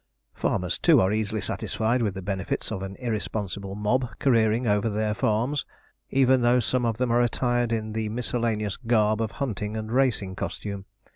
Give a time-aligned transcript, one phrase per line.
[0.33, 5.13] Farmers, too, are easily satisfied with the benefits of an irresponsible mob careering over their
[5.13, 5.63] farms,
[6.09, 10.35] even though some of them are attired in the miscellaneous garb of hunting and racing
[10.35, 10.85] costume.